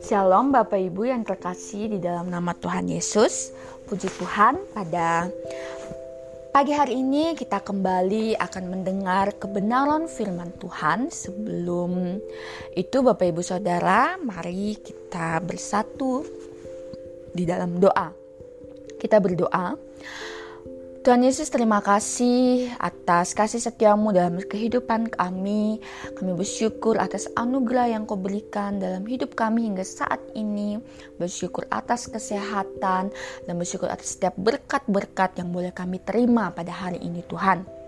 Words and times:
Shalom 0.00 0.48
Bapak 0.48 0.80
Ibu 0.80 1.12
yang 1.12 1.28
terkasih 1.28 1.92
di 1.92 1.98
dalam 2.00 2.32
nama 2.32 2.56
Tuhan 2.56 2.88
Yesus. 2.88 3.52
Puji 3.84 4.08
Tuhan 4.08 4.64
pada 4.72 5.28
pagi 6.56 6.72
hari 6.72 7.04
ini 7.04 7.36
kita 7.36 7.60
kembali 7.60 8.40
akan 8.40 8.64
mendengar 8.72 9.36
kebenaran 9.36 10.08
firman 10.08 10.56
Tuhan. 10.56 11.12
Sebelum 11.12 12.16
itu 12.72 12.96
Bapak 13.04 13.36
Ibu 13.36 13.44
Saudara, 13.44 14.16
mari 14.16 14.80
kita 14.80 15.44
bersatu 15.44 16.24
di 17.36 17.44
dalam 17.44 17.76
doa. 17.76 18.08
Kita 18.96 19.20
berdoa. 19.20 19.76
Tuhan 21.00 21.24
Yesus 21.24 21.48
terima 21.48 21.80
kasih 21.80 22.76
atas 22.76 23.32
kasih 23.32 23.56
setiamu 23.56 24.12
dalam 24.12 24.36
kehidupan 24.36 25.08
kami. 25.08 25.80
Kami 26.12 26.36
bersyukur 26.36 27.00
atas 27.00 27.24
anugerah 27.40 27.96
yang 27.96 28.04
kau 28.04 28.20
berikan 28.20 28.76
dalam 28.76 29.08
hidup 29.08 29.32
kami 29.32 29.64
hingga 29.64 29.80
saat 29.80 30.20
ini. 30.36 30.76
Bersyukur 31.16 31.64
atas 31.72 32.04
kesehatan 32.04 33.08
dan 33.48 33.54
bersyukur 33.56 33.88
atas 33.88 34.12
setiap 34.12 34.36
berkat-berkat 34.36 35.40
yang 35.40 35.48
boleh 35.48 35.72
kami 35.72 36.04
terima 36.04 36.52
pada 36.52 36.76
hari 36.76 37.00
ini 37.00 37.24
Tuhan. 37.24 37.79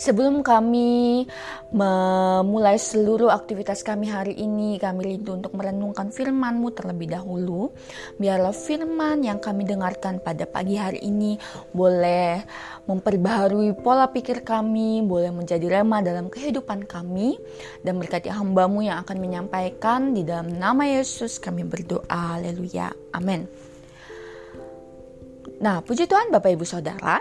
Sebelum 0.00 0.40
kami 0.40 1.24
memulai 1.70 2.76
seluruh 2.80 3.30
aktivitas 3.30 3.84
kami 3.84 4.10
hari 4.10 4.34
ini, 4.38 4.80
kami 4.80 5.16
rindu 5.16 5.36
untuk 5.36 5.54
merenungkan 5.54 6.10
firman-Mu 6.10 6.68
terlebih 6.74 7.12
dahulu. 7.12 7.70
Biarlah 8.16 8.54
firman 8.54 9.22
yang 9.22 9.38
kami 9.38 9.68
dengarkan 9.68 10.18
pada 10.22 10.46
pagi 10.48 10.80
hari 10.80 11.04
ini 11.04 11.36
boleh 11.70 12.42
memperbaharui 12.88 13.76
pola 13.78 14.10
pikir 14.10 14.42
kami, 14.42 15.04
boleh 15.06 15.30
menjadi 15.30 15.80
rema 15.80 16.02
dalam 16.02 16.26
kehidupan 16.26 16.88
kami, 16.90 17.38
dan 17.86 18.00
berkati 18.00 18.32
hamba-Mu 18.32 18.80
yang 18.86 19.02
akan 19.06 19.16
menyampaikan 19.20 20.10
di 20.10 20.26
dalam 20.26 20.50
nama 20.56 20.86
Yesus 20.88 21.38
kami 21.38 21.62
berdoa. 21.62 22.40
Haleluya. 22.40 22.90
Amin. 23.14 23.46
Nah, 25.60 25.84
puji 25.84 26.08
Tuhan 26.08 26.32
Bapak 26.32 26.56
Ibu 26.56 26.64
Saudara, 26.64 27.20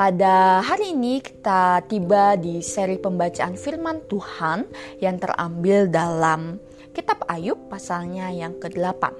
pada 0.00 0.64
hari 0.64 0.96
ini 0.96 1.20
kita 1.20 1.84
tiba 1.84 2.32
di 2.40 2.64
seri 2.64 2.96
pembacaan 2.96 3.52
firman 3.52 4.00
Tuhan 4.08 4.64
yang 4.96 5.20
terambil 5.20 5.92
dalam 5.92 6.56
kitab 6.96 7.20
Ayub 7.28 7.68
pasalnya 7.68 8.32
yang 8.32 8.56
ke-8. 8.56 9.12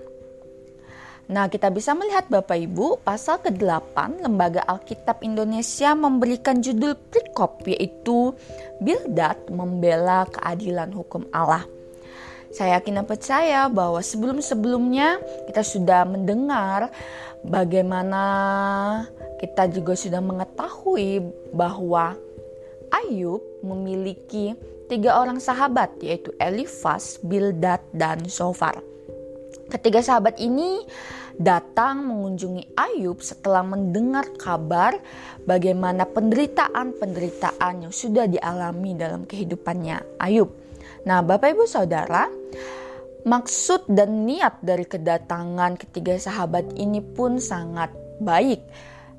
Nah, 1.37 1.53
kita 1.53 1.69
bisa 1.69 1.92
melihat 1.92 2.33
Bapak 2.33 2.56
Ibu, 2.56 3.05
pasal 3.05 3.45
ke-8 3.45 4.25
Lembaga 4.25 4.64
Alkitab 4.64 5.20
Indonesia 5.20 5.92
memberikan 5.92 6.64
judul 6.64 6.97
perikop 6.97 7.61
yaitu 7.69 8.33
Bildad 8.81 9.37
membela 9.53 10.25
keadilan 10.33 10.97
hukum 10.97 11.28
Allah. 11.28 11.69
Saya 12.56 12.81
yakin 12.81 13.05
dan 13.05 13.05
percaya 13.05 13.69
bahwa 13.69 14.00
sebelum-sebelumnya 14.00 15.20
kita 15.44 15.61
sudah 15.61 16.09
mendengar 16.09 16.89
bagaimana 17.44 18.25
kita 19.41 19.72
juga 19.72 19.96
sudah 19.96 20.20
mengetahui 20.20 21.24
bahwa 21.56 22.12
Ayub 22.92 23.41
memiliki 23.64 24.52
tiga 24.92 25.16
orang 25.16 25.41
sahabat 25.41 25.97
yaitu 26.05 26.28
Elifas, 26.36 27.16
Bildad, 27.24 27.80
dan 27.97 28.28
Sofar. 28.28 28.77
Ketiga 29.72 30.05
sahabat 30.05 30.36
ini 30.42 30.84
datang 31.41 32.05
mengunjungi 32.05 32.77
Ayub 32.77 33.22
setelah 33.24 33.64
mendengar 33.64 34.28
kabar 34.36 34.98
bagaimana 35.48 36.04
penderitaan-penderitaan 36.04 37.88
yang 37.88 37.94
sudah 37.94 38.28
dialami 38.28 38.92
dalam 38.92 39.25
kehidupannya 39.25 40.20
Ayub. 40.20 40.52
Nah, 41.08 41.25
Bapak 41.25 41.56
Ibu 41.56 41.64
Saudara, 41.64 42.28
maksud 43.25 43.88
dan 43.88 44.28
niat 44.28 44.60
dari 44.60 44.84
kedatangan 44.84 45.81
ketiga 45.81 46.19
sahabat 46.20 46.76
ini 46.76 47.00
pun 47.00 47.41
sangat 47.41 47.88
baik 48.20 48.60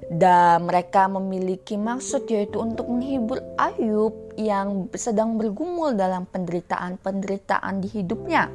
dan 0.09 0.66
mereka 0.66 1.06
memiliki 1.12 1.78
maksud 1.78 2.25
yaitu 2.31 2.57
untuk 2.57 2.89
menghibur 2.89 3.44
Ayub 3.59 4.34
yang 4.39 4.89
sedang 4.97 5.38
bergumul 5.38 5.94
dalam 5.94 6.25
penderitaan-penderitaan 6.25 7.84
di 7.84 7.88
hidupnya. 7.91 8.50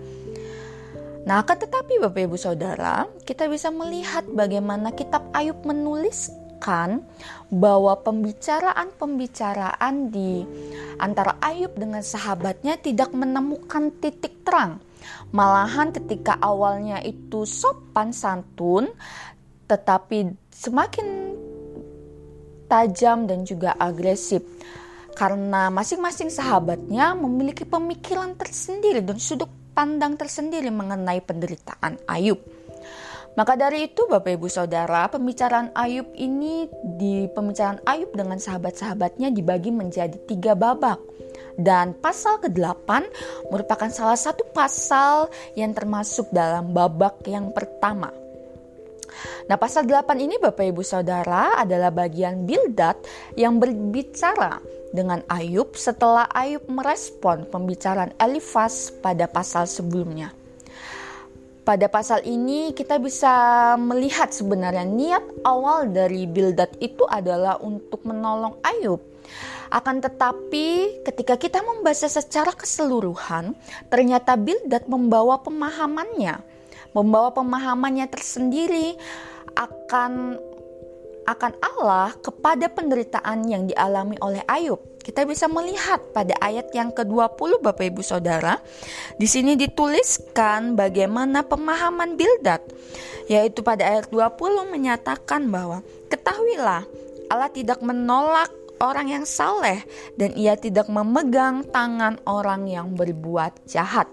Nah, 1.27 1.43
akan 1.43 1.59
tetapi 1.59 1.99
Bapak 1.99 2.31
Ibu 2.31 2.39
Saudara, 2.39 3.11
kita 3.27 3.51
bisa 3.51 3.75
melihat 3.75 4.23
bagaimana 4.31 4.95
kitab 4.95 5.27
Ayub 5.35 5.59
menuliskan 5.67 7.03
bahwa 7.51 7.99
pembicaraan-pembicaraan 7.99 10.15
di 10.15 10.47
antara 11.03 11.35
Ayub 11.43 11.75
dengan 11.75 12.07
sahabatnya 12.07 12.79
tidak 12.79 13.11
menemukan 13.11 13.91
titik 13.99 14.47
terang. 14.47 14.79
Malahan 15.35 15.91
ketika 15.91 16.39
awalnya 16.39 17.03
itu 17.03 17.43
sopan 17.43 18.15
santun, 18.15 18.87
tetapi 19.67 20.31
semakin 20.55 21.07
tajam 22.69 23.31
dan 23.31 23.47
juga 23.47 23.73
agresif 23.79 24.43
karena 25.17 25.73
masing-masing 25.73 26.29
sahabatnya 26.29 27.17
memiliki 27.17 27.65
pemikiran 27.65 28.37
tersendiri 28.37 29.01
dan 29.01 29.17
sudut 29.17 29.49
pandang 29.73 30.21
tersendiri 30.21 30.69
mengenai 30.69 31.25
penderitaan 31.25 31.97
Ayub. 32.05 32.37
Maka 33.37 33.53
dari 33.53 33.93
itu 33.93 34.09
Bapak 34.09 34.33
Ibu 34.33 34.49
Saudara, 34.49 35.13
pembicaraan 35.13 35.69
Ayub 35.77 36.09
ini 36.17 36.73
di 36.97 37.29
pembicaraan 37.29 37.85
Ayub 37.85 38.09
dengan 38.17 38.41
sahabat-sahabatnya 38.41 39.29
dibagi 39.29 39.69
menjadi 39.69 40.17
tiga 40.25 40.57
babak. 40.57 40.97
Dan 41.57 41.93
pasal 42.01 42.41
ke-8 42.41 42.89
merupakan 43.53 43.93
salah 43.93 44.17
satu 44.17 44.45
pasal 44.57 45.29
yang 45.53 45.77
termasuk 45.77 46.33
dalam 46.33 46.73
babak 46.73 47.21
yang 47.29 47.53
pertama. 47.53 48.09
Nah, 49.47 49.57
pasal 49.57 49.87
8 49.87 50.19
ini 50.19 50.37
Bapak 50.37 50.67
Ibu 50.67 50.83
Saudara 50.83 51.57
adalah 51.61 51.95
bagian 51.95 52.45
Bildad 52.45 52.99
yang 53.39 53.63
berbicara 53.63 54.59
dengan 54.91 55.23
Ayub 55.29 55.77
setelah 55.77 56.27
Ayub 56.33 56.65
merespon 56.67 57.45
pembicaraan 57.47 58.17
Elifas 58.17 58.91
pada 59.05 59.29
pasal 59.29 59.69
sebelumnya. 59.69 60.33
Pada 61.67 61.91
pasal 61.91 62.23
ini 62.23 62.71
kita 62.71 63.03
bisa 63.03 63.75
melihat 63.75 64.31
sebenarnya 64.31 64.87
niat 64.87 65.25
awal 65.43 65.91
dari 65.91 66.23
Bildad 66.23 66.79
itu 66.79 67.03
adalah 67.11 67.59
untuk 67.59 68.07
menolong 68.07 68.63
Ayub. 68.63 69.03
Akan 69.67 69.99
tetapi 69.99 71.03
ketika 71.03 71.35
kita 71.35 71.59
membaca 71.67 72.07
secara 72.07 72.55
keseluruhan, 72.55 73.59
ternyata 73.91 74.39
Bildad 74.39 74.87
membawa 74.87 75.43
pemahamannya 75.43 76.56
membawa 76.97 77.29
pemahamannya 77.37 78.09
tersendiri 78.09 78.97
akan 79.53 80.41
akan 81.27 81.53
Allah 81.59 82.15
kepada 82.23 82.71
penderitaan 82.71 83.45
yang 83.51 83.67
dialami 83.69 84.17
oleh 84.23 84.41
Ayub. 84.47 84.79
Kita 85.03 85.27
bisa 85.27 85.47
melihat 85.47 86.03
pada 86.11 86.35
ayat 86.39 86.71
yang 86.75 86.95
ke-20 86.95 87.63
Bapak 87.63 87.95
Ibu 87.95 88.03
Saudara. 88.03 88.59
Di 89.19 89.27
sini 89.27 89.55
dituliskan 89.59 90.79
bagaimana 90.79 91.47
pemahaman 91.47 92.15
Bildad. 92.15 92.63
Yaitu 93.27 93.63
pada 93.67 93.87
ayat 93.87 94.07
20 94.11 94.71
menyatakan 94.71 95.51
bahwa 95.51 95.83
ketahuilah 96.11 96.87
Allah 97.27 97.51
tidak 97.51 97.83
menolak 97.83 98.51
orang 98.79 99.11
yang 99.11 99.25
saleh 99.27 99.83
dan 100.15 100.31
ia 100.39 100.55
tidak 100.55 100.87
memegang 100.87 101.67
tangan 101.75 102.23
orang 102.23 102.71
yang 102.71 102.95
berbuat 102.95 103.67
jahat 103.67 104.07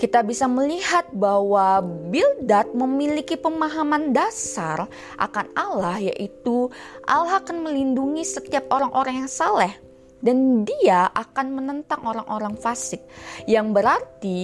kita 0.00 0.24
bisa 0.24 0.48
melihat 0.48 1.04
bahwa 1.12 1.84
Bildad 2.08 2.72
memiliki 2.72 3.36
pemahaman 3.36 4.16
dasar 4.16 4.88
akan 5.20 5.52
Allah 5.52 6.00
yaitu 6.00 6.72
Allah 7.04 7.44
akan 7.44 7.68
melindungi 7.68 8.24
setiap 8.24 8.64
orang-orang 8.72 9.20
yang 9.20 9.28
saleh. 9.28 9.76
Dan 10.24 10.64
dia 10.64 11.08
akan 11.12 11.52
menentang 11.52 12.00
orang-orang 12.04 12.56
fasik. 12.56 13.04
Yang 13.44 13.66
berarti 13.76 14.40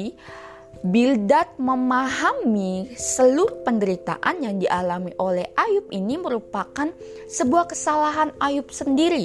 Bildad 0.84 1.56
memahami 1.56 2.92
seluruh 2.92 3.64
penderitaan 3.64 4.44
yang 4.44 4.60
dialami 4.60 5.16
oleh 5.16 5.48
Ayub 5.56 5.88
ini 5.88 6.20
merupakan 6.20 6.92
sebuah 7.32 7.72
kesalahan 7.72 8.28
Ayub 8.44 8.68
sendiri 8.68 9.24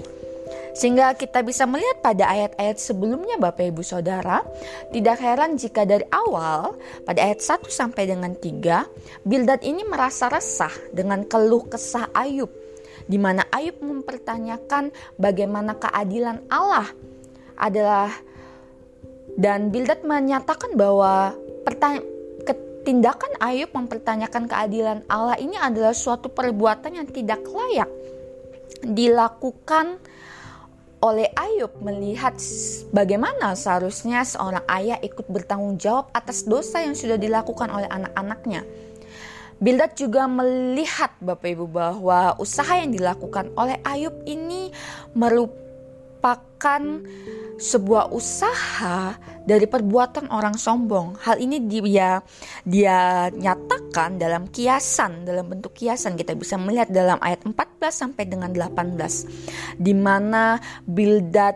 sehingga 0.71 1.13
kita 1.15 1.44
bisa 1.44 1.68
melihat 1.68 2.00
pada 2.00 2.27
ayat-ayat 2.31 2.77
sebelumnya 2.80 3.36
Bapak 3.36 3.71
Ibu 3.75 3.83
Saudara, 3.83 4.39
tidak 4.89 5.19
heran 5.19 5.59
jika 5.59 5.83
dari 5.83 6.07
awal 6.12 6.80
pada 7.03 7.19
ayat 7.21 7.44
1 7.44 7.68
sampai 7.68 8.07
dengan 8.07 8.31
3, 8.33 9.27
Bildad 9.27 9.62
ini 9.62 9.83
merasa 9.83 10.31
resah 10.31 10.71
dengan 10.95 11.27
keluh 11.27 11.68
kesah 11.68 12.09
Ayub 12.15 12.50
di 13.09 13.18
mana 13.19 13.44
Ayub 13.51 13.81
mempertanyakan 13.81 14.94
bagaimana 15.19 15.75
keadilan 15.75 16.48
Allah 16.48 16.88
adalah 17.59 18.13
dan 19.36 19.71
Bildad 19.71 20.03
menyatakan 20.03 20.75
bahwa 20.75 21.36
tindakan 22.81 23.31
Ayub 23.38 23.69
mempertanyakan 23.71 24.50
keadilan 24.50 25.00
Allah 25.06 25.38
ini 25.38 25.53
adalah 25.56 25.94
suatu 25.94 26.33
perbuatan 26.33 26.98
yang 26.98 27.07
tidak 27.09 27.45
layak 27.45 27.89
dilakukan 28.81 30.01
oleh 31.01 31.33
Ayub 31.33 31.74
melihat 31.81 32.38
bagaimana 32.94 33.57
seharusnya 33.57 34.21
seorang 34.21 34.62
ayah 34.69 35.01
ikut 35.01 35.25
bertanggung 35.25 35.81
jawab 35.81 36.13
atas 36.13 36.45
dosa 36.45 36.86
yang 36.86 36.94
sudah 36.94 37.18
dilakukan 37.18 37.74
oleh 37.74 37.89
anak-anaknya. 37.89 38.62
Bildad 39.62 39.94
juga 39.94 40.25
melihat 40.25 41.13
Bapak 41.21 41.53
Ibu 41.53 41.69
bahwa 41.69 42.33
usaha 42.42 42.74
yang 42.77 42.94
dilakukan 42.94 43.53
oleh 43.53 43.77
Ayub 43.86 44.13
ini 44.25 44.74
merupakan 45.13 45.70
sebuah 47.62 48.09
usaha 48.09 49.13
dari 49.45 49.69
perbuatan 49.69 50.33
orang 50.33 50.57
sombong. 50.57 51.13
Hal 51.21 51.38
ini 51.38 51.62
dia 51.65 52.21
dia 52.65 53.29
nyatakan 53.29 54.18
dalam 54.18 54.50
kiasan, 54.50 55.25
dalam 55.25 55.50
bentuk 55.50 55.73
kiasan 55.77 56.18
kita 56.18 56.33
bisa 56.33 56.57
melihat 56.57 56.89
dalam 56.89 57.21
ayat 57.21 57.45
14 57.45 57.53
sampai 57.89 58.25
dengan 58.25 58.53
18 58.53 59.77
di 59.77 59.94
mana 59.94 60.57
Bildad 60.85 61.56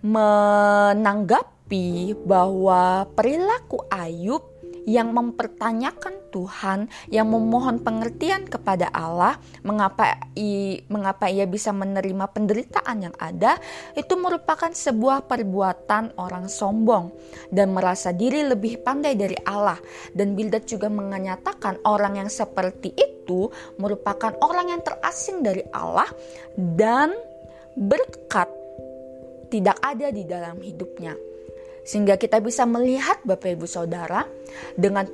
menanggapi 0.00 2.16
bahwa 2.26 3.06
perilaku 3.14 3.78
Ayub 3.90 4.49
yang 4.88 5.12
mempertanyakan 5.12 6.30
Tuhan, 6.30 6.86
yang 7.10 7.26
memohon 7.28 7.82
pengertian 7.82 8.46
kepada 8.46 8.88
Allah, 8.94 9.36
mengapa 9.66 10.16
i, 10.38 10.80
mengapa 10.86 11.26
ia 11.26 11.44
bisa 11.44 11.74
menerima 11.74 12.30
penderitaan 12.30 13.10
yang 13.10 13.16
ada, 13.18 13.58
itu 13.98 14.14
merupakan 14.14 14.70
sebuah 14.70 15.26
perbuatan 15.26 16.16
orang 16.16 16.46
sombong 16.46 17.10
dan 17.50 17.74
merasa 17.74 18.14
diri 18.14 18.46
lebih 18.46 18.80
pandai 18.80 19.18
dari 19.18 19.36
Allah. 19.42 19.78
Dan 20.14 20.38
Bildad 20.38 20.64
juga 20.64 20.86
menyatakan 20.86 21.82
orang 21.84 22.22
yang 22.22 22.30
seperti 22.30 22.94
itu 22.94 23.50
merupakan 23.78 24.34
orang 24.42 24.74
yang 24.74 24.82
terasing 24.82 25.42
dari 25.42 25.62
Allah 25.74 26.08
dan 26.54 27.14
berkat 27.74 28.48
tidak 29.50 29.76
ada 29.82 30.14
di 30.14 30.22
dalam 30.24 30.62
hidupnya. 30.62 31.29
Sehingga 31.84 32.20
kita 32.20 32.38
bisa 32.44 32.68
melihat 32.68 33.18
Bapak 33.24 33.56
Ibu 33.56 33.66
Saudara 33.66 34.24
dengan 34.76 35.08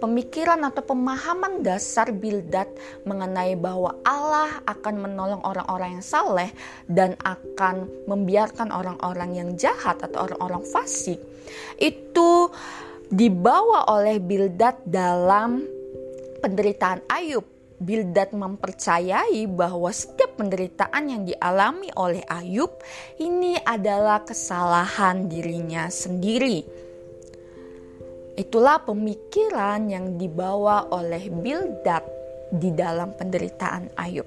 pemikiran 0.00 0.60
atau 0.66 0.82
pemahaman 0.82 1.62
dasar 1.62 2.10
Bildad 2.10 2.66
mengenai 3.06 3.54
bahwa 3.54 3.94
Allah 4.02 4.60
akan 4.66 5.06
menolong 5.06 5.42
orang-orang 5.46 6.00
yang 6.00 6.04
saleh 6.04 6.50
dan 6.90 7.14
akan 7.22 7.86
membiarkan 8.10 8.74
orang-orang 8.74 9.30
yang 9.38 9.50
jahat 9.54 10.02
atau 10.02 10.26
orang-orang 10.26 10.66
fasik. 10.66 11.20
Itu 11.78 12.50
dibawa 13.10 13.90
oleh 13.90 14.18
Bildad 14.18 14.82
dalam 14.86 15.62
penderitaan 16.40 17.06
Ayub 17.10 17.60
Bildad 17.80 18.36
mempercayai 18.36 19.48
bahwa 19.48 19.88
penderitaan 20.40 21.04
yang 21.04 21.22
dialami 21.28 21.92
oleh 22.00 22.24
Ayub 22.24 22.80
ini 23.20 23.60
adalah 23.60 24.24
kesalahan 24.24 25.28
dirinya 25.28 25.92
sendiri. 25.92 26.64
Itulah 28.40 28.80
pemikiran 28.80 29.84
yang 29.92 30.16
dibawa 30.16 30.88
oleh 30.88 31.28
Bildad 31.28 32.00
di 32.48 32.72
dalam 32.72 33.12
penderitaan 33.12 33.92
Ayub. 34.00 34.24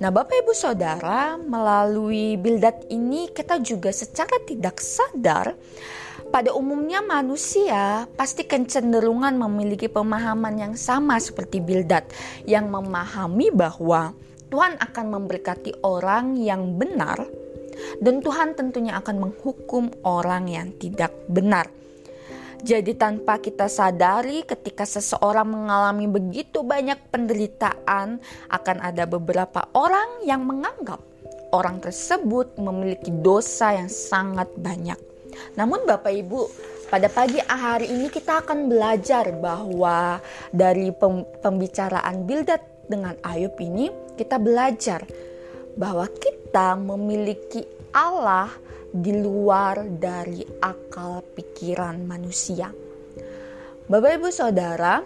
Nah, 0.00 0.08
Bapak 0.08 0.46
Ibu 0.46 0.54
Saudara, 0.54 1.34
melalui 1.36 2.38
Bildad 2.38 2.86
ini 2.88 3.28
kita 3.34 3.58
juga 3.60 3.90
secara 3.90 4.38
tidak 4.46 4.80
sadar 4.80 5.52
pada 6.30 6.54
umumnya 6.54 7.02
manusia 7.02 8.06
pasti 8.14 8.46
kecenderungan 8.46 9.34
memiliki 9.34 9.90
pemahaman 9.90 10.54
yang 10.56 10.74
sama 10.78 11.18
seperti 11.18 11.58
Bildad 11.58 12.06
yang 12.46 12.70
memahami 12.70 13.50
bahwa 13.50 14.14
Tuhan 14.50 14.82
akan 14.82 15.06
memberkati 15.14 15.86
orang 15.86 16.34
yang 16.34 16.74
benar 16.74 17.22
dan 18.02 18.20
Tuhan 18.20 18.58
tentunya 18.58 18.98
akan 18.98 19.30
menghukum 19.30 19.88
orang 20.04 20.50
yang 20.50 20.68
tidak 20.76 21.14
benar. 21.30 21.70
Jadi 22.60 22.92
tanpa 22.92 23.40
kita 23.40 23.72
sadari 23.72 24.44
ketika 24.44 24.84
seseorang 24.84 25.48
mengalami 25.48 26.04
begitu 26.04 26.60
banyak 26.60 27.08
penderitaan 27.08 28.20
akan 28.52 28.76
ada 28.84 29.08
beberapa 29.08 29.64
orang 29.72 30.28
yang 30.28 30.44
menganggap 30.44 31.00
orang 31.56 31.80
tersebut 31.80 32.60
memiliki 32.60 33.08
dosa 33.08 33.80
yang 33.80 33.88
sangat 33.88 34.52
banyak. 34.60 34.98
Namun 35.56 35.88
Bapak 35.88 36.12
Ibu, 36.12 36.42
pada 36.92 37.08
pagi 37.08 37.40
hari 37.40 37.88
ini 37.88 38.12
kita 38.12 38.44
akan 38.44 38.68
belajar 38.68 39.32
bahwa 39.40 40.20
dari 40.52 40.92
pembicaraan 41.40 42.28
Bildad 42.28 42.60
dengan 42.90 43.14
Ayub 43.22 43.54
ini 43.62 44.09
kita 44.20 44.36
belajar 44.36 45.08
bahwa 45.80 46.04
kita 46.12 46.76
memiliki 46.76 47.64
Allah 47.96 48.52
di 48.92 49.16
luar 49.16 49.88
dari 49.88 50.44
akal 50.60 51.24
pikiran 51.32 52.04
manusia. 52.04 52.68
Bapak 53.88 54.20
Ibu 54.20 54.28
Saudara, 54.28 55.00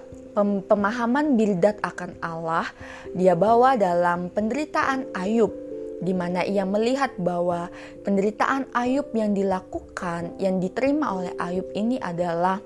pemahaman 0.66 1.38
Bildad 1.38 1.78
akan 1.78 2.18
Allah 2.18 2.66
dia 3.14 3.38
bawa 3.38 3.78
dalam 3.78 4.34
penderitaan 4.34 5.14
Ayub 5.14 5.54
di 6.02 6.10
mana 6.10 6.42
ia 6.42 6.66
melihat 6.66 7.14
bahwa 7.16 7.70
penderitaan 8.02 8.66
Ayub 8.74 9.14
yang 9.14 9.30
dilakukan, 9.30 10.36
yang 10.42 10.58
diterima 10.58 11.14
oleh 11.14 11.32
Ayub 11.38 11.70
ini 11.72 12.02
adalah 12.02 12.58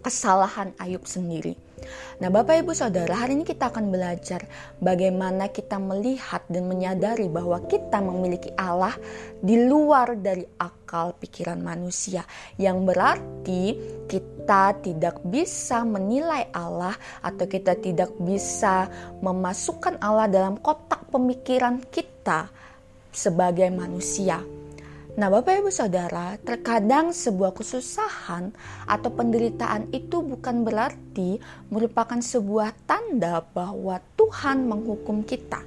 kesalahan 0.00 0.72
Ayub 0.78 1.02
sendiri. 1.04 1.71
Nah, 2.22 2.30
Bapak 2.30 2.62
Ibu 2.62 2.72
Saudara, 2.76 3.18
hari 3.18 3.34
ini 3.34 3.44
kita 3.46 3.74
akan 3.74 3.90
belajar 3.90 4.46
bagaimana 4.78 5.50
kita 5.50 5.80
melihat 5.82 6.46
dan 6.46 6.70
menyadari 6.70 7.26
bahwa 7.26 7.58
kita 7.66 7.98
memiliki 7.98 8.54
Allah 8.54 8.94
di 9.42 9.58
luar 9.66 10.14
dari 10.18 10.46
akal 10.62 11.18
pikiran 11.18 11.58
manusia, 11.58 12.22
yang 12.60 12.86
berarti 12.86 13.74
kita 14.06 14.78
tidak 14.84 15.18
bisa 15.26 15.82
menilai 15.82 16.46
Allah 16.54 16.94
atau 17.24 17.44
kita 17.50 17.74
tidak 17.80 18.14
bisa 18.22 18.86
memasukkan 19.18 19.98
Allah 19.98 20.30
dalam 20.30 20.62
kotak 20.62 21.10
pemikiran 21.10 21.82
kita 21.90 22.46
sebagai 23.10 23.68
manusia. 23.74 24.61
Nah, 25.12 25.28
Bapak 25.28 25.60
Ibu 25.60 25.68
Saudara, 25.68 26.40
terkadang 26.40 27.12
sebuah 27.12 27.52
kesusahan 27.52 28.48
atau 28.88 29.12
penderitaan 29.12 29.92
itu 29.92 30.24
bukan 30.24 30.64
berarti 30.64 31.36
merupakan 31.68 32.16
sebuah 32.16 32.72
tanda 32.88 33.44
bahwa 33.52 34.00
Tuhan 34.16 34.64
menghukum 34.64 35.20
kita. 35.20 35.60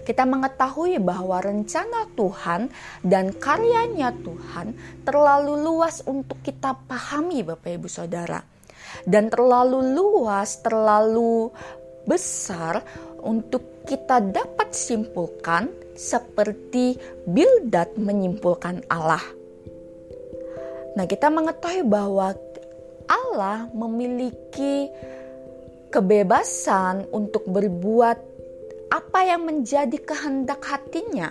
Kita 0.00 0.24
mengetahui 0.24 0.96
bahwa 0.96 1.44
rencana 1.44 2.08
Tuhan 2.16 2.72
dan 3.04 3.36
karyanya 3.36 4.16
Tuhan 4.16 4.72
terlalu 5.04 5.60
luas 5.60 6.00
untuk 6.08 6.40
kita 6.40 6.72
pahami, 6.88 7.44
Bapak 7.44 7.76
Ibu 7.76 7.84
Saudara, 7.84 8.40
dan 9.04 9.28
terlalu 9.28 9.92
luas, 9.92 10.56
terlalu 10.64 11.52
besar 12.08 12.80
untuk 13.20 13.84
kita 13.84 14.24
dapat 14.24 14.72
simpulkan 14.72 15.68
seperti 16.00 16.96
Bildad 17.28 17.92
menyimpulkan 18.00 18.88
Allah. 18.88 19.20
Nah, 20.96 21.04
kita 21.04 21.28
mengetahui 21.28 21.84
bahwa 21.84 22.32
Allah 23.04 23.68
memiliki 23.76 24.88
kebebasan 25.92 27.04
untuk 27.12 27.44
berbuat 27.44 28.16
apa 28.90 29.20
yang 29.28 29.44
menjadi 29.44 30.00
kehendak 30.00 30.64
hatinya. 30.64 31.28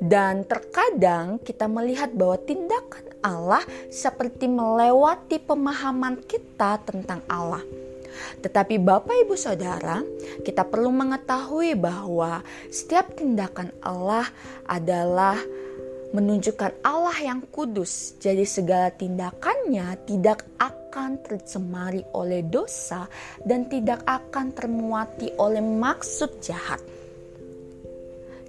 Dan 0.00 0.48
terkadang 0.48 1.36
kita 1.44 1.68
melihat 1.68 2.08
bahwa 2.16 2.40
tindakan 2.40 3.04
Allah 3.20 3.60
seperti 3.92 4.48
melewati 4.48 5.36
pemahaman 5.44 6.24
kita 6.24 6.80
tentang 6.88 7.20
Allah. 7.28 7.60
Tetapi 8.40 8.80
Bapak 8.80 9.16
Ibu 9.26 9.34
Saudara, 9.36 10.02
kita 10.42 10.66
perlu 10.66 10.90
mengetahui 10.94 11.76
bahwa 11.76 12.42
setiap 12.68 13.14
tindakan 13.14 13.74
Allah 13.82 14.26
adalah 14.66 15.38
menunjukkan 16.10 16.82
Allah 16.82 17.16
yang 17.22 17.40
kudus. 17.50 18.18
Jadi 18.18 18.42
segala 18.42 18.90
tindakannya 18.90 19.94
tidak 20.06 20.42
akan 20.58 21.22
tercemari 21.22 22.02
oleh 22.18 22.42
dosa 22.42 23.06
dan 23.46 23.70
tidak 23.70 24.02
akan 24.06 24.50
termuati 24.50 25.30
oleh 25.38 25.62
maksud 25.62 26.42
jahat. 26.42 26.82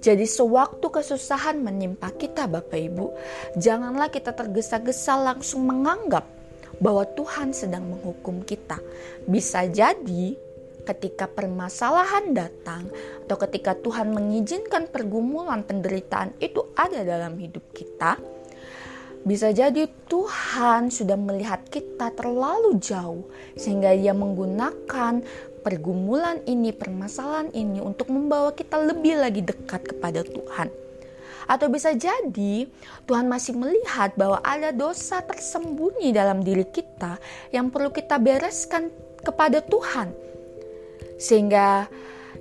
Jadi 0.02 0.26
sewaktu 0.26 0.82
kesusahan 0.82 1.62
menimpa 1.62 2.10
kita 2.10 2.50
Bapak 2.50 2.74
Ibu, 2.74 3.06
janganlah 3.54 4.10
kita 4.10 4.34
tergesa-gesa 4.34 5.14
langsung 5.14 5.62
menganggap 5.62 6.41
bahwa 6.78 7.04
Tuhan 7.04 7.52
sedang 7.52 7.88
menghukum 7.90 8.46
kita. 8.46 8.78
Bisa 9.26 9.66
jadi 9.68 10.36
ketika 10.82 11.30
permasalahan 11.30 12.34
datang 12.34 12.90
atau 13.26 13.36
ketika 13.46 13.78
Tuhan 13.78 14.10
mengizinkan 14.10 14.90
pergumulan 14.90 15.62
penderitaan 15.62 16.34
itu 16.42 16.66
ada 16.74 17.06
dalam 17.06 17.38
hidup 17.38 17.62
kita, 17.70 18.18
bisa 19.22 19.54
jadi 19.54 19.86
Tuhan 20.10 20.90
sudah 20.90 21.14
melihat 21.14 21.62
kita 21.70 22.10
terlalu 22.10 22.82
jauh 22.82 23.30
sehingga 23.54 23.94
Dia 23.94 24.10
menggunakan 24.10 25.22
pergumulan 25.62 26.42
ini, 26.50 26.74
permasalahan 26.74 27.54
ini 27.54 27.78
untuk 27.78 28.10
membawa 28.10 28.50
kita 28.50 28.82
lebih 28.82 29.22
lagi 29.22 29.46
dekat 29.46 29.94
kepada 29.94 30.26
Tuhan. 30.26 30.81
Atau 31.46 31.68
bisa 31.70 31.94
jadi 31.94 32.66
Tuhan 33.06 33.26
masih 33.26 33.58
melihat 33.58 34.14
bahwa 34.14 34.38
ada 34.42 34.70
dosa 34.70 35.20
tersembunyi 35.22 36.14
dalam 36.14 36.42
diri 36.42 36.66
kita 36.68 37.18
yang 37.50 37.68
perlu 37.70 37.90
kita 37.90 38.18
bereskan 38.18 38.92
kepada 39.22 39.62
Tuhan. 39.62 40.12
Sehingga 41.18 41.86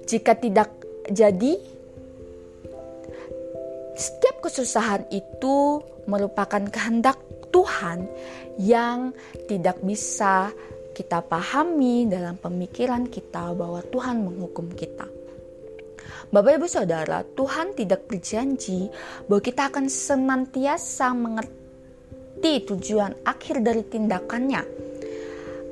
jika 0.10 0.34
tidak 0.34 0.70
jadi 1.10 1.54
setiap 3.94 4.42
kesusahan 4.42 5.06
itu 5.14 5.82
merupakan 6.10 6.64
kehendak 6.66 7.22
Tuhan 7.54 8.10
yang 8.58 9.14
tidak 9.46 9.78
bisa 9.86 10.50
kita 10.92 11.24
pahami 11.24 12.08
dalam 12.10 12.36
pemikiran 12.36 13.08
kita 13.08 13.54
bahwa 13.56 13.80
Tuhan 13.86 14.26
menghukum 14.26 14.72
kita. 14.74 15.21
Bapak 16.30 16.62
Ibu 16.62 16.68
Saudara, 16.70 17.26
Tuhan 17.26 17.74
tidak 17.74 18.06
berjanji 18.06 18.86
bahwa 19.26 19.42
kita 19.42 19.74
akan 19.74 19.90
senantiasa 19.90 21.10
mengerti 21.18 22.62
tujuan 22.70 23.26
akhir 23.26 23.66
dari 23.66 23.82
tindakannya. 23.82 24.62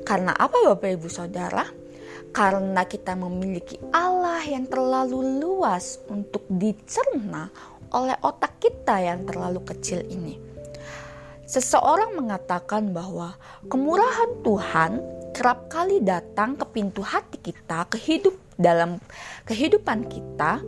Karena 0.02 0.34
apa 0.34 0.74
Bapak 0.74 0.90
Ibu 0.98 1.06
Saudara? 1.06 1.62
Karena 2.34 2.82
kita 2.82 3.14
memiliki 3.14 3.78
Allah 3.94 4.42
yang 4.42 4.66
terlalu 4.66 5.38
luas 5.38 6.02
untuk 6.10 6.42
dicerna 6.50 7.46
oleh 7.94 8.18
otak 8.26 8.58
kita 8.58 8.98
yang 8.98 9.22
terlalu 9.22 9.62
kecil 9.62 10.02
ini. 10.10 10.34
Seseorang 11.46 12.14
mengatakan 12.14 12.94
bahwa 12.94 13.34
kemurahan 13.66 14.30
Tuhan 14.46 15.02
kerap 15.34 15.66
kali 15.66 15.98
datang 15.98 16.54
ke 16.54 16.62
pintu 16.70 17.02
hati 17.02 17.38
kita, 17.42 17.86
ke 17.90 17.98
hidup 17.98 18.34
dalam 18.60 19.00
kehidupan 19.48 20.04
kita 20.12 20.60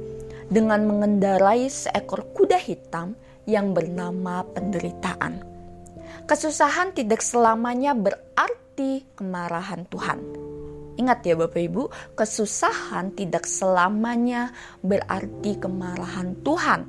dengan 0.48 0.88
mengendarai 0.88 1.68
seekor 1.68 2.24
kuda 2.32 2.56
hitam 2.56 3.12
yang 3.44 3.76
bernama 3.76 4.48
penderitaan. 4.56 5.44
Kesusahan 6.24 6.96
tidak 6.96 7.20
selamanya 7.20 7.92
berarti 7.92 9.04
kemarahan 9.12 9.84
Tuhan. 9.92 10.18
Ingat 10.96 11.24
ya 11.24 11.34
Bapak 11.36 11.60
Ibu, 11.60 11.82
kesusahan 12.16 13.16
tidak 13.16 13.48
selamanya 13.48 14.52
berarti 14.84 15.56
kemarahan 15.56 16.36
Tuhan. 16.44 16.84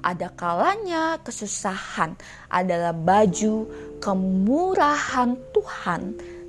Ada 0.00 0.32
kalanya 0.32 1.20
kesusahan 1.20 2.16
adalah 2.48 2.96
baju 2.96 3.68
kemurahan 4.00 5.36
Tuhan 5.52 6.00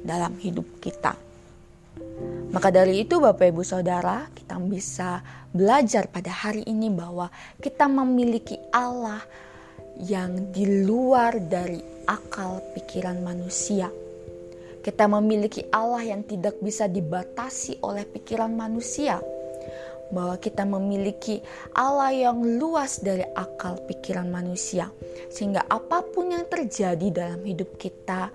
dalam 0.08 0.40
hidup 0.40 0.66
kita. 0.80 1.31
Maka 2.52 2.68
dari 2.68 3.08
itu 3.08 3.24
Bapak 3.24 3.48
Ibu 3.48 3.64
Saudara, 3.64 4.28
kita 4.36 4.60
bisa 4.60 5.24
belajar 5.56 6.12
pada 6.12 6.36
hari 6.36 6.68
ini 6.68 6.92
bahwa 6.92 7.32
kita 7.64 7.88
memiliki 7.88 8.60
Allah 8.76 9.24
yang 10.04 10.52
di 10.52 10.84
luar 10.84 11.40
dari 11.40 11.80
akal 12.12 12.60
pikiran 12.76 13.24
manusia. 13.24 13.88
Kita 14.84 15.08
memiliki 15.08 15.64
Allah 15.72 16.04
yang 16.04 16.28
tidak 16.28 16.60
bisa 16.60 16.92
dibatasi 16.92 17.80
oleh 17.88 18.04
pikiran 18.04 18.52
manusia. 18.52 19.24
Bahwa 20.12 20.36
kita 20.36 20.68
memiliki 20.68 21.40
Allah 21.72 22.12
yang 22.12 22.44
luas 22.60 23.00
dari 23.00 23.24
akal 23.32 23.80
pikiran 23.88 24.28
manusia. 24.28 24.92
Sehingga 25.32 25.72
apa 25.72 26.04
pun 26.04 26.36
yang 26.36 26.44
terjadi 26.52 27.08
dalam 27.16 27.48
hidup 27.48 27.80
kita 27.80 28.28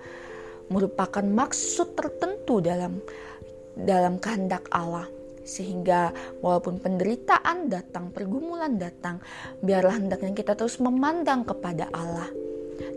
merupakan 0.73 1.21
maksud 1.21 1.93
tertentu 1.93 2.65
dalam 2.65 2.97
dalam 3.77 4.17
kehendak 4.17 4.65
Allah 4.73 5.05
sehingga 5.47 6.11
walaupun 6.43 6.83
penderitaan 6.83 7.71
datang, 7.71 8.11
pergumulan 8.11 8.75
datang, 8.75 9.23
biarlah 9.63 9.95
hendaknya 9.95 10.35
kita 10.35 10.59
terus 10.59 10.75
memandang 10.83 11.47
kepada 11.47 11.87
Allah 11.95 12.27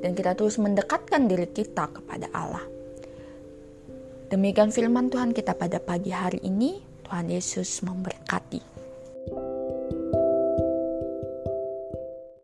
dan 0.02 0.18
kita 0.18 0.34
terus 0.34 0.58
mendekatkan 0.58 1.30
diri 1.30 1.46
kita 1.46 1.86
kepada 1.94 2.26
Allah. 2.34 2.66
Demikian 4.30 4.74
firman 4.74 5.10
Tuhan 5.10 5.30
kita 5.30 5.54
pada 5.54 5.78
pagi 5.78 6.10
hari 6.10 6.42
ini. 6.42 6.82
Tuhan 7.06 7.26
Yesus 7.26 7.82
memberkati. 7.82 8.69